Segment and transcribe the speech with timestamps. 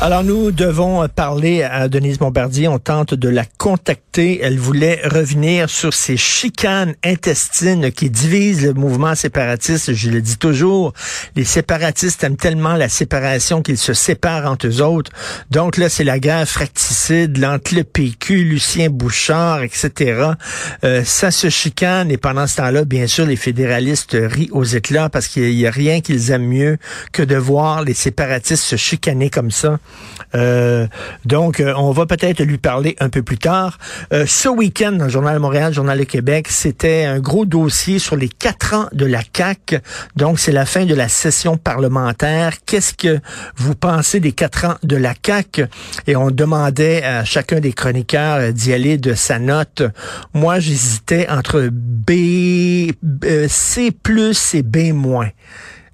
[0.00, 2.66] Alors, nous devons parler à Denise Bombardier.
[2.66, 4.40] On tente de la contacter.
[4.42, 9.94] Elle voulait revenir sur ces chicanes intestines qui divisent le mouvement séparatiste.
[9.94, 10.92] Je le dis toujours,
[11.36, 15.12] les séparatistes aiment tellement la séparation qu'ils se séparent entre eux autres.
[15.50, 20.32] Donc là, c'est la guerre fracticide entre le PQ, Lucien Bouchard, etc.
[20.82, 25.08] Euh, ça se chicane et pendant ce temps-là, bien sûr, les fédéralistes rient aux éclats
[25.08, 26.78] parce qu'il n'y a rien qu'ils aiment mieux
[27.12, 29.78] que de voir les séparatistes se chicaner comme ça.
[30.34, 30.86] Euh,
[31.24, 33.78] donc, euh, on va peut-être lui parler un peu plus tard.
[34.12, 37.98] Euh, ce week-end, dans le Journal de Montréal, Journal de Québec, c'était un gros dossier
[37.98, 39.80] sur les quatre ans de la CAC.
[40.16, 42.54] Donc, c'est la fin de la session parlementaire.
[42.66, 43.20] Qu'est-ce que
[43.56, 45.62] vous pensez des quatre ans de la CAC
[46.06, 49.82] Et on demandait à chacun des chroniqueurs d'y aller de sa note.
[50.32, 52.92] Moi, j'hésitais entre B,
[53.48, 55.28] C plus et B moins.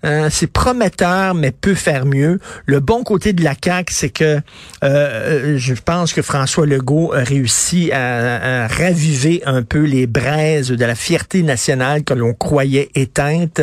[0.03, 2.39] Hein, c'est prometteur, mais peut faire mieux.
[2.65, 4.41] Le bon côté de la CAQ, c'est que
[4.83, 10.85] euh, je pense que François Legault a réussi à, raviver un peu les braises de
[10.85, 13.61] la fierté nationale que l'on croyait éteinte.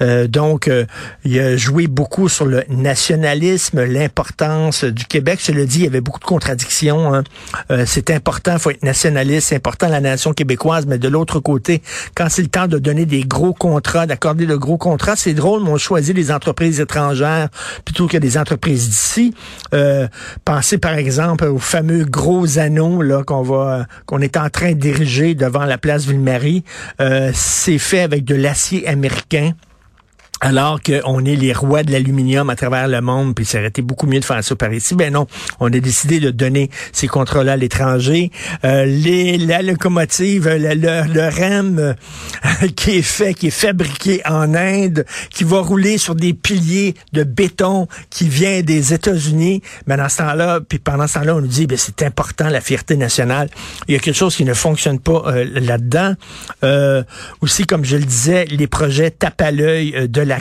[0.00, 0.86] Euh, donc, euh,
[1.24, 5.40] il a joué beaucoup sur le nationalisme, l'importance du Québec.
[5.42, 7.14] Je le dis, il y avait beaucoup de contradictions.
[7.14, 7.24] Hein.
[7.70, 11.82] Euh, c'est important, faut être nationaliste, c'est important la nation québécoise, mais de l'autre côté,
[12.14, 15.62] quand c'est le temps de donner des gros contrats, d'accorder de gros contrats, c'est drôle,
[15.78, 17.48] choisi les entreprises étrangères
[17.84, 19.34] plutôt que des entreprises d'ici.
[19.72, 20.08] Euh,
[20.44, 25.34] pensez par exemple aux fameux gros anneaux là qu'on va qu'on est en train d'ériger
[25.34, 26.64] devant la place Ville-Marie.
[27.00, 29.52] Euh, c'est fait avec de l'acier américain
[30.44, 33.80] alors qu'on est les rois de l'aluminium à travers le monde, puis ça aurait été
[33.80, 34.94] beaucoup mieux de faire ça par ici.
[34.94, 35.26] Ben non,
[35.58, 38.30] on a décidé de donner ces contrats-là à l'étranger.
[38.62, 41.94] Euh, les, la locomotive, le, le, le REM euh,
[42.76, 47.24] qui est fait, qui est fabriqué en Inde, qui va rouler sur des piliers de
[47.24, 49.62] béton qui vient des États-Unis.
[49.86, 52.60] Mais dans ce temps-là, puis pendant ce temps-là, on nous dit, ben c'est important la
[52.60, 53.48] fierté nationale.
[53.88, 56.12] Il y a quelque chose qui ne fonctionne pas euh, là-dedans.
[56.64, 57.02] Euh,
[57.40, 60.33] aussi, comme je le disais, les projets tapent à l'œil de la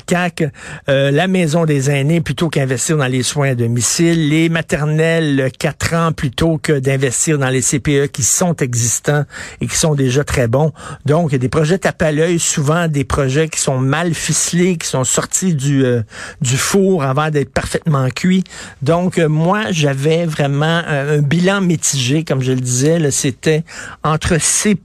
[0.89, 5.93] Euh, la maison des aînés plutôt qu'investir dans les soins à domicile, les maternelles 4
[5.93, 9.25] ans plutôt que d'investir dans les CPE qui sont existants
[9.61, 10.71] et qui sont déjà très bons.
[11.05, 15.03] Donc, des projets tape à l'œil, souvent des projets qui sont mal ficelés, qui sont
[15.03, 16.01] sortis du, euh,
[16.43, 18.43] four avant d'être parfaitement cuits.
[18.81, 23.63] Donc, euh, moi, j'avais vraiment un bilan mitigé, comme je le disais, c'était
[24.03, 24.77] entre C+,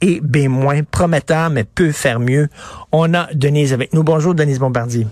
[0.00, 2.48] et B-, prometteur, mais peut faire mieux.
[2.92, 4.02] On a Denise avec nous.
[4.02, 5.06] Bonjour, Denise Bombardier.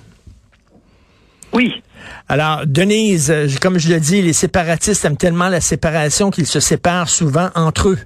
[1.53, 1.83] Oui.
[2.28, 7.09] Alors, Denise, comme je le dis, les séparatistes aiment tellement la séparation qu'ils se séparent
[7.09, 7.99] souvent entre eux.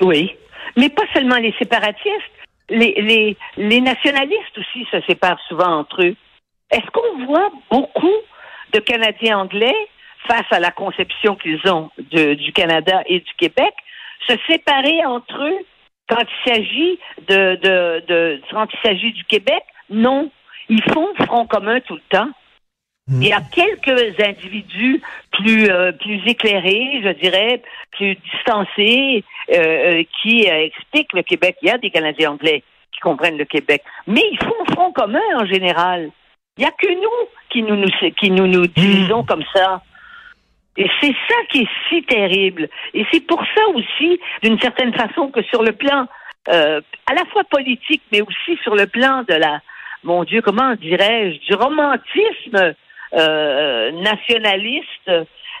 [0.00, 0.30] Oui.
[0.76, 2.32] Mais pas seulement les séparatistes.
[2.68, 6.16] Les, les, les nationalistes aussi se séparent souvent entre eux.
[6.70, 8.20] Est-ce qu'on voit beaucoup
[8.72, 9.74] de Canadiens anglais
[10.26, 13.72] face à la conception qu'ils ont de, du Canada et du Québec
[14.26, 15.66] se séparer entre eux
[16.08, 16.98] quand il s'agit
[17.28, 20.30] de, de, de, quand il s'agit du Québec, non.
[20.68, 22.30] Ils font front commun tout le temps.
[23.06, 27.60] Il y a quelques individus plus euh, plus éclairés, je dirais,
[27.90, 29.22] plus distancés,
[29.52, 31.56] euh, euh, qui expliquent le Québec.
[31.60, 35.20] Il y a des Canadiens anglais qui comprennent le Québec, mais ils font front commun
[35.36, 36.10] en général.
[36.56, 39.26] Il n'y a que nous qui nous, nous qui nous nous divisons mmh.
[39.26, 39.82] comme ça.
[40.76, 42.68] Et c'est ça qui est si terrible.
[42.94, 46.06] Et c'est pour ça aussi, d'une certaine façon, que sur le plan
[46.48, 49.60] euh, à la fois politique, mais aussi sur le plan de la,
[50.02, 52.74] mon Dieu, comment dirais-je, du romantisme
[53.14, 55.10] euh, nationaliste,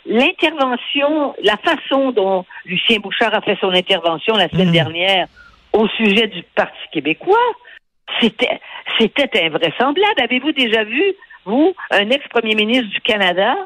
[0.06, 4.72] l'intervention, la façon dont Lucien Bouchard a fait son intervention la semaine mmh.
[4.72, 5.26] dernière
[5.72, 7.36] au sujet du Parti québécois,
[8.20, 8.60] c'était,
[8.98, 10.22] c'était invraisemblable.
[10.22, 11.02] Avez-vous déjà vu,
[11.44, 13.56] vous, un ex-premier ministre du Canada,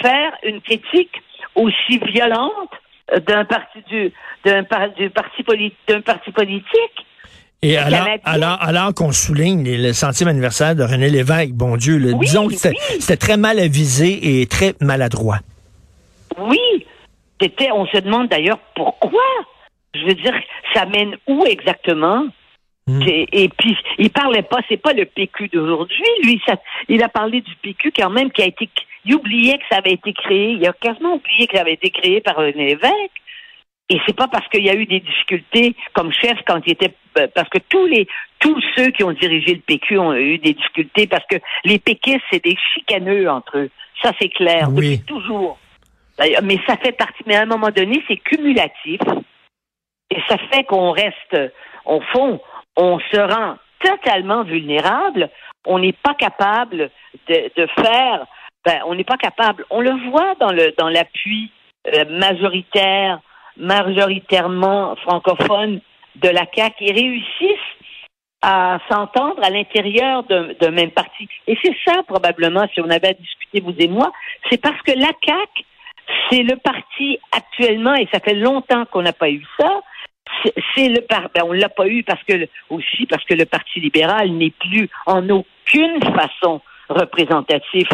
[0.00, 1.12] faire une critique
[1.54, 2.70] aussi violente
[3.26, 4.12] d'un parti du
[4.44, 4.62] d'un
[4.96, 5.44] du parti
[5.88, 7.06] d'un parti politique.
[7.64, 12.12] Et alors, alors, alors qu'on souligne le centième anniversaire de René Lévesque, bon Dieu, le,
[12.12, 13.18] oui, disons que c'était oui.
[13.18, 15.38] très mal avisé et très maladroit.
[16.38, 16.58] Oui.
[17.40, 19.22] C'était, on se demande d'ailleurs pourquoi.
[19.94, 20.34] Je veux dire,
[20.74, 22.26] ça mène où exactement?
[22.92, 23.08] Hmm.
[23.08, 26.56] Et, et puis, il parlait pas, c'est pas le PQ d'aujourd'hui, lui, ça,
[26.88, 28.68] il a parlé du PQ quand même qui a été,
[29.04, 31.90] il oubliait que ça avait été créé, il a quasiment oublié que ça avait été
[31.90, 33.12] créé par un évêque.
[33.88, 36.94] Et c'est pas parce qu'il y a eu des difficultés comme chef quand il était
[37.18, 38.06] euh, parce que tous les
[38.38, 42.22] tous ceux qui ont dirigé le PQ ont eu des difficultés parce que les péquistes
[42.30, 43.70] c'est des chicaneux entre eux.
[44.02, 44.96] Ça c'est clair Oui.
[44.96, 45.58] depuis toujours.
[46.42, 47.22] Mais ça fait partie.
[47.26, 49.00] Mais à un moment donné c'est cumulatif
[50.10, 51.36] et ça fait qu'on reste
[51.84, 52.40] au fond
[52.76, 55.28] on se rend totalement vulnérable.
[55.66, 56.90] On n'est pas capable
[57.28, 58.26] de, faire.
[58.64, 59.64] Ben, on n'est pas capable.
[59.70, 61.50] On le voit dans le dans l'appui
[61.86, 63.20] euh, majoritaire
[63.56, 65.80] majoritairement francophones
[66.16, 67.58] de la CAQ, ils réussissent
[68.42, 71.28] à s'entendre à l'intérieur d'un d'un même parti.
[71.46, 74.10] Et c'est ça, probablement, si on avait à discuter, vous et moi,
[74.50, 75.64] c'est parce que la CAQ,
[76.30, 79.80] c'est le parti actuellement, et ça fait longtemps qu'on n'a pas eu ça,
[80.74, 83.80] c'est- le par ben, on l'a pas eu parce que aussi parce que le Parti
[83.80, 87.88] libéral n'est plus en aucune façon représentatif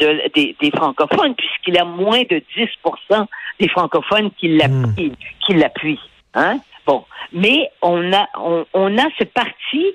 [0.00, 3.26] de- des, des francophones, puisqu'il a moins de 10%
[3.60, 5.12] des francophones qui l'appuient.
[5.46, 6.00] Qui l'appuient
[6.34, 6.58] hein?
[6.86, 9.86] Bon, mais on a, on, on a ce parti,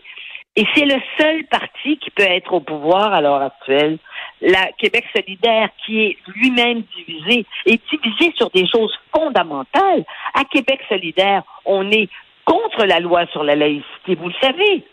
[0.60, 3.98] et c'est le seul parti qui peut être au pouvoir à l'heure actuelle.
[4.42, 10.04] La Québec solidaire, qui est lui-même divisé, est divisé sur des choses fondamentales.
[10.34, 12.10] À Québec solidaire, on est
[12.44, 14.84] contre la loi sur la laïcité, vous le savez.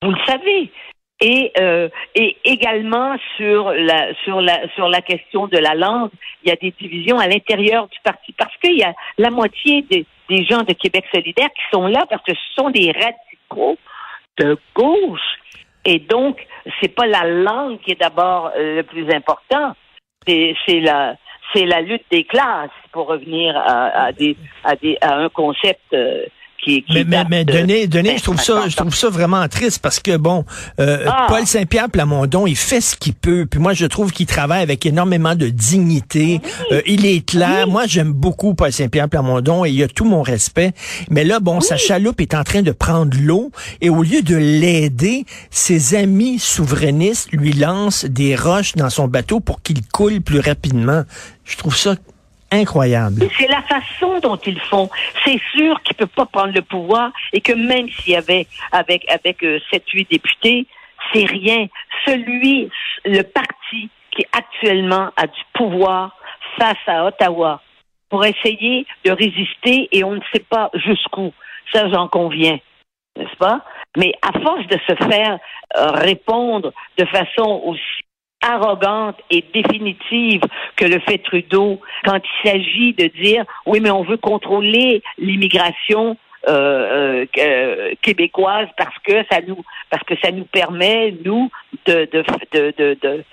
[0.00, 0.72] Vous le savez.
[1.20, 6.08] Et, euh, et également sur la sur la sur la question de la langue,
[6.42, 9.82] il y a des divisions à l'intérieur du parti parce qu'il y a la moitié
[9.82, 13.76] des, des gens de Québec solidaire qui sont là parce que ce sont des radicaux
[14.38, 15.38] de gauche.
[15.84, 16.46] Et donc,
[16.80, 19.74] c'est pas la langue qui est d'abord euh, le plus important,
[20.26, 21.16] c'est la
[21.52, 25.80] c'est la lutte des classes pour revenir à, à des à des à un concept
[25.94, 26.26] euh,
[26.64, 29.08] qui, qui Mais, mais, mais de- Denis, Denis, je trouve ça, 50 je trouve ça
[29.08, 30.44] vraiment triste parce que bon,
[30.78, 31.26] euh, Ah.
[31.28, 33.46] Paul Saint-Pierre Plamondon, il fait ce qu'il peut.
[33.50, 36.40] Puis moi, je trouve qu'il travaille avec énormément de dignité.
[36.72, 37.66] Euh, il est clair.
[37.68, 40.72] Moi, j'aime beaucoup Paul Saint-Pierre Plamondon et il a tout mon respect.
[41.10, 44.36] Mais là, bon, sa chaloupe est en train de prendre l'eau et au lieu de
[44.36, 50.40] l'aider, ses amis souverainistes lui lancent des roches dans son bateau pour qu'il coule plus
[50.40, 51.04] rapidement.
[51.44, 51.94] Je trouve ça
[53.38, 54.90] C'est la façon dont ils font.
[55.24, 59.10] C'est sûr qu'il peut pas prendre le pouvoir et que même s'il y avait avec
[59.10, 60.66] avec euh, sept huit députés,
[61.12, 61.66] c'est rien.
[62.06, 62.70] Celui,
[63.04, 66.16] le parti qui actuellement a du pouvoir
[66.58, 67.62] face à Ottawa
[68.08, 71.32] pour essayer de résister et on ne sait pas jusqu'où.
[71.72, 72.58] Ça, j'en conviens,
[73.16, 73.64] n'est-ce pas?
[73.96, 75.38] Mais à force de se faire
[75.76, 78.02] euh, répondre de façon aussi
[78.42, 80.40] arrogante et définitive
[80.76, 86.16] que le fait Trudeau quand il s'agit de dire oui mais on veut contrôler l'immigration
[86.48, 91.50] euh, euh, québécoise parce que ça nous parce que ça nous permet nous
[91.84, 93.26] de de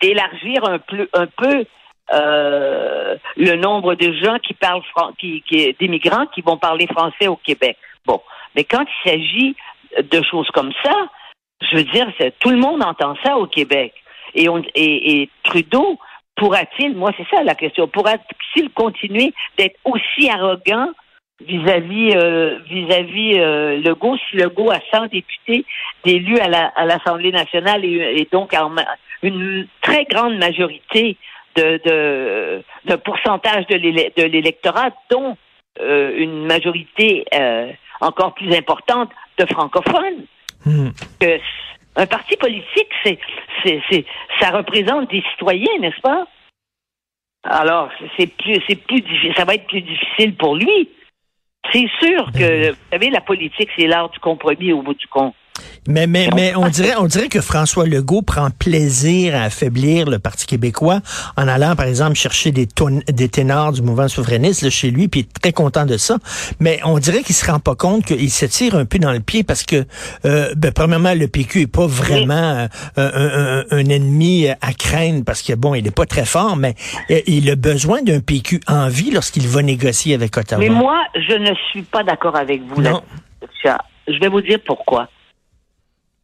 [0.00, 1.66] d'élargir un peu un peu
[2.14, 4.80] euh, le nombre de gens qui parlent
[5.18, 7.76] qui, qui d'immigrants qui vont parler français au Québec.
[8.06, 8.22] Bon,
[8.56, 9.54] mais quand il s'agit
[9.98, 10.94] de choses comme ça,
[11.70, 12.06] je veux dire,
[12.40, 13.92] tout le monde entend ça au Québec.
[14.34, 15.98] Et, Trudeau
[16.36, 20.88] pourra-t-il, moi c'est ça la question, pourra-t-il continuer d'être aussi arrogant
[21.46, 25.66] vis-à-vis euh, vis-à-vis euh, Legault si Legault a 100 députés
[26.04, 28.54] d'élus à la- à l'Assemblée nationale et, donc
[29.22, 31.16] une très grande majorité
[31.56, 35.36] de, de, pourcentage de l'élec- de l'électorat, dont
[35.80, 37.24] euh, une majorité
[38.00, 40.24] encore plus importante de francophones
[40.64, 40.90] Hmm.
[41.20, 41.38] que
[41.96, 43.18] un parti politique, c'est,
[43.62, 44.04] c'est, c'est,
[44.40, 46.26] ça représente des citoyens, n'est-ce pas?
[47.44, 49.02] Alors, c'est plus, c'est plus,
[49.36, 50.88] ça va être plus difficile pour lui.
[51.72, 55.34] C'est sûr que, vous savez, la politique, c'est l'art du compromis au bout du compte.
[55.88, 60.18] Mais, mais, mais on dirait, on dirait que François Legault prend plaisir à affaiblir le
[60.18, 61.00] Parti québécois
[61.36, 65.08] en allant, par exemple, chercher des, tonnes- des ténors du mouvement souverainiste là, chez lui,
[65.08, 66.18] puis il est très content de ça.
[66.60, 69.20] Mais on dirait qu'il se rend pas compte qu'il se tire un peu dans le
[69.20, 69.84] pied parce que,
[70.24, 75.24] euh, ben, premièrement, le PQ est pas vraiment euh, un, un- un ennemi à craindre
[75.24, 76.74] parce que, bon, il est pas très fort, mais
[77.10, 80.60] euh, il a besoin d'un PQ en vie lorsqu'il va négocier avec Ottawa.
[80.62, 83.02] Mais moi, je ne suis pas d'accord avec vous là.
[84.08, 85.08] Je vais vous dire pourquoi.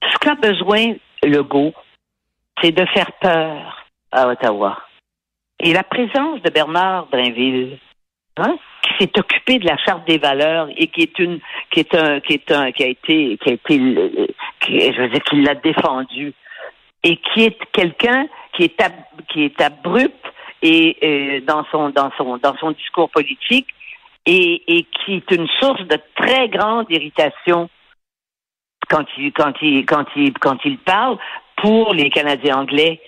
[0.02, 1.74] Ce qu'a besoin Legault,
[2.62, 4.78] c'est de faire peur à Ottawa.
[5.60, 7.78] Et la présence de Bernard Drinville,
[8.36, 11.40] hein, qui s'est occupé de la charte des valeurs et qui est une,
[11.70, 15.22] qui est un, qui est un, qui a été, qui a été, je veux dire,
[15.24, 16.32] qui l'a défendu
[17.02, 18.92] et qui est quelqu'un qui est ab-
[19.28, 20.14] qui est abrupt
[20.62, 23.68] et euh, dans son dans son dans son discours politique
[24.26, 27.70] et, et qui est une source de très grande irritation
[28.90, 31.18] quand il quand il quand il quand il parle
[31.56, 33.00] pour les Canadiens anglais.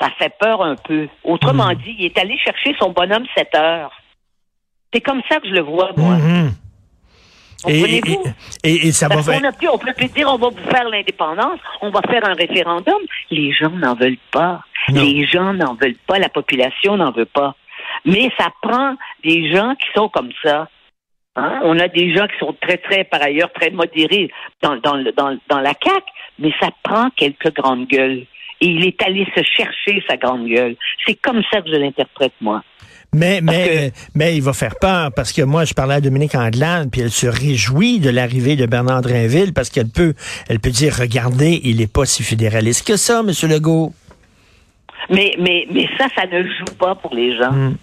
[0.00, 1.08] Ça fait peur un peu.
[1.22, 1.74] Autrement Mhm.
[1.76, 3.92] dit, il est allé chercher son bonhomme 7 heures.
[4.92, 6.16] C'est comme ça que je le vois, moi.
[6.16, 6.50] Mhm.
[7.68, 8.24] Et, et, Comprenez-vous?
[8.64, 9.40] et- et ça va Parce faire...
[9.72, 12.98] on peut plus dire on va vous faire l'indépendance, on va faire un référendum.
[13.30, 14.60] Les gens n'en veulent pas.
[14.88, 15.02] Non.
[15.04, 17.54] Les gens n'en veulent pas, la population n'en veut pas.
[18.04, 20.68] Mais ça prend des gens qui sont comme ça.
[21.36, 21.60] Hein?
[21.64, 24.30] On a des gens qui sont très, très, par ailleurs, très modérés
[24.62, 26.04] dans, dans, dans, dans la CAQ,
[26.38, 28.24] mais ça prend quelques grandes gueules.
[28.60, 30.76] Et il est allé se chercher sa grande gueule.
[31.06, 32.62] C'est comme ça que je l'interprète, moi.
[33.14, 36.34] Mais, mais, que- mais il va faire peur parce que moi, je parlais à Dominique
[36.34, 40.14] Anglade, puis elle se réjouit de l'arrivée de Bernard Drinville parce qu'elle peut,
[40.48, 43.92] elle peut dire, regardez, il n'est pas si fédéraliste que ça, Monsieur Legault.
[45.10, 47.52] Mais, mais, mais ça, ça ne joue pas pour les gens.
[47.52, 47.76] Mm.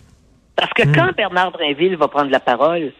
[0.56, 2.92] Parce que quand Bernard Drinville va prendre la parole,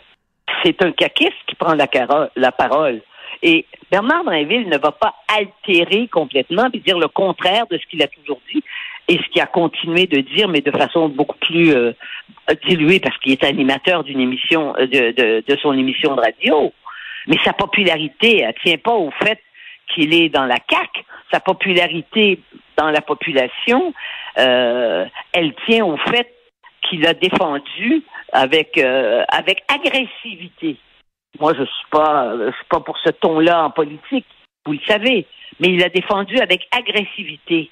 [0.64, 1.88] c'est un caquiste qui prend la,
[2.36, 3.02] la parole.
[3.42, 8.04] Et Bernard Drinville ne va pas altérer complètement et dire le contraire de ce qu'il
[8.04, 8.64] a toujours dit
[9.08, 11.94] et ce qu'il a continué de dire, mais de façon beaucoup plus euh,
[12.68, 16.72] diluée parce qu'il est animateur d'une émission, euh, de, de, son émission de radio.
[17.28, 19.40] Mais sa popularité, elle tient pas au fait
[19.94, 21.04] qu'il est dans la CAQ.
[21.32, 22.40] Sa popularité
[22.78, 23.94] dans la population,
[24.38, 26.32] euh, elle tient au fait
[26.84, 30.78] qu'il a défendu avec euh, avec agressivité.
[31.40, 34.26] Moi, je suis pas je suis pas pour ce ton-là en politique,
[34.66, 35.26] vous le savez,
[35.60, 37.70] mais il a défendu avec agressivité.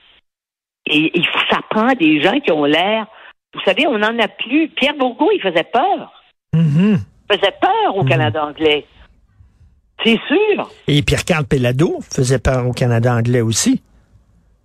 [0.89, 3.07] Et il faut- ça prend des gens qui ont l'air.
[3.53, 4.69] Vous savez, on n'en a plus.
[4.69, 6.11] Pierre Bourgault, il faisait peur.
[6.53, 6.97] Mhm.
[7.29, 8.85] Il faisait peur au Canada anglais.
[10.05, 10.69] C'est sûr.
[10.87, 13.81] Et Pierre-Carl Pellado faisait peur au Canada anglais aussi.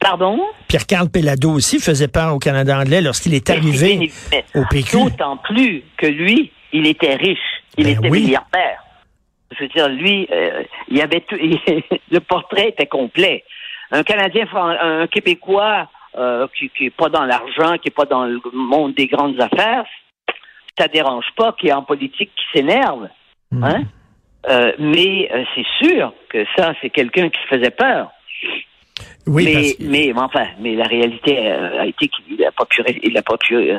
[0.02, 0.40] Pardon?
[0.68, 4.96] Pierre-Carl Pellado aussi faisait peur au Canada anglais lorsqu'il est arrivé Mais au PQ.
[5.04, 7.38] D'autant plus que lui, il était riche.
[7.78, 8.22] Il Ben était oui.
[8.24, 8.82] milliardaire.
[9.56, 11.36] Je veux dire, lui, euh, il avait tout,
[12.10, 13.44] le portrait était complet.
[13.90, 18.24] Un Canadien, un Québécois euh, qui, qui est pas dans l'argent, qui est pas dans
[18.24, 19.84] le monde des grandes affaires,
[20.78, 23.08] ça dérange pas qu'il ait en politique qui s'énerve.
[23.50, 23.64] Mm.
[23.64, 23.82] Hein?
[24.48, 28.10] Euh, mais c'est sûr que ça, c'est quelqu'un qui faisait peur.
[29.26, 32.64] Oui, mais, parce que- mais, enfin, mais la réalité euh, a été qu'il n'a pas
[32.64, 33.78] pu, il a pas pu, euh,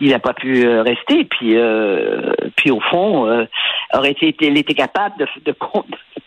[0.00, 1.24] il a pas pu euh, rester.
[1.24, 3.44] Puis, euh, puis au fond, euh,
[3.92, 5.54] aurait été, il était capable de, de,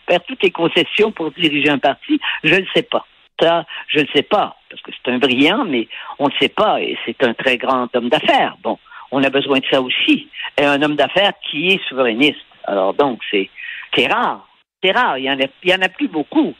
[0.08, 2.20] faire toutes les concessions pour diriger un parti.
[2.44, 3.06] Je ne sais pas.
[3.40, 6.80] Ça, je ne sais pas parce que c'est un brillant, mais on ne sait pas
[6.80, 8.56] et c'est un très grand homme d'affaires.
[8.62, 8.78] Bon,
[9.10, 10.28] on a besoin de ça aussi.
[10.58, 12.44] Et un homme d'affaires qui est souverainiste.
[12.64, 13.48] Alors donc, c'est
[13.96, 14.46] c'est rare.
[14.82, 15.18] C'est rare.
[15.18, 16.54] Il y en a, il y en a plus beaucoup.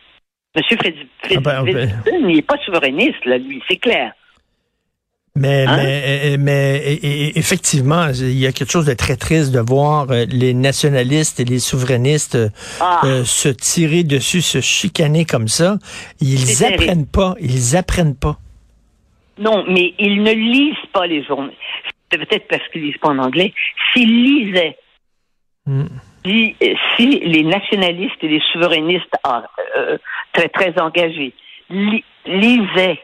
[0.57, 1.89] Monsieur Ah ben, ben.
[2.05, 4.13] Fitzgibbon, il n'est pas souverainiste, là, lui, c'est clair.
[5.37, 5.77] Mais, Hein?
[5.77, 10.11] mais, mais et- et- effectivement, il y a quelque chose de très triste de voir
[10.11, 12.49] euh, les nationalistes et les souverainistes euh,
[12.81, 15.79] Ah, euh, se tirer dessus, se chicaner comme ça.
[16.21, 16.83] Ils terrible.
[16.83, 18.39] apprennent pas, ils apprennent pas.
[19.39, 21.53] non, mais ils ne lisent pas les journaux.
[22.11, 23.55] C'est peut-être parce qu'ils lisent pas en anglais.
[23.95, 24.77] S'ils lisaient,
[25.67, 25.85] Mm.
[26.25, 26.57] Si,
[26.97, 29.15] si les nationalistes et les souverainistes
[29.77, 29.99] euh,
[30.33, 31.33] très, très engagés
[31.71, 33.01] li- lisaient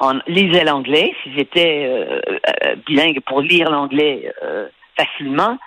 [0.00, 2.20] en, lisaient l'anglais, s'ils étaient euh,
[2.64, 5.58] euh, bilingues pour lire l'anglais euh, facilement,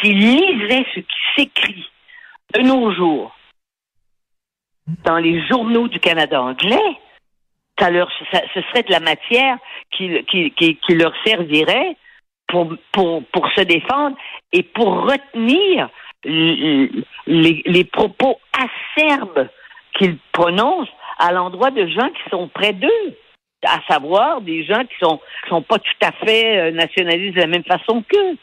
[0.00, 1.90] s'ils lisaient ce qui s'écrit
[2.54, 3.34] de nos jours
[5.04, 6.98] dans les journaux du Canada anglais,
[7.78, 9.56] ça leur, ça- ce serait de la matière
[9.92, 11.96] qui, qui, qui, qui leur servirait
[12.48, 14.16] pour, pour, pour se défendre
[14.52, 15.88] et pour retenir
[16.24, 19.48] les, les propos acerbes
[19.98, 23.16] qu'ils prononcent à l'endroit de gens qui sont près d'eux,
[23.66, 27.40] à savoir des gens qui sont qui sont pas tout à fait euh, nationalistes de
[27.40, 28.36] la même façon qu'eux.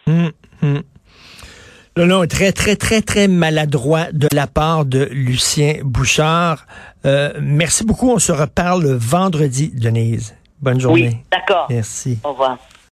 [1.98, 6.68] Non, non, très, très, très, très maladroit de la part de Lucien Bouchard.
[7.08, 8.12] Euh, merci beaucoup.
[8.12, 10.38] On se reparle vendredi, Denise.
[10.62, 11.10] Bonne journée.
[11.10, 11.66] Oui, d'accord.
[11.72, 12.20] Merci.
[12.24, 12.60] Au revoir.